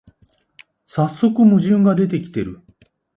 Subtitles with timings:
[0.83, 2.61] さっそく矛盾が出てきてる